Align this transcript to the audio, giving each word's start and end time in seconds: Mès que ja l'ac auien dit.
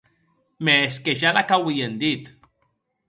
Mès 0.65 0.93
que 1.03 1.13
ja 1.21 1.33
l'ac 1.35 1.53
auien 1.59 1.95
dit. 2.05 2.25